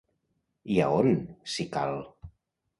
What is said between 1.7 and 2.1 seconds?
cal?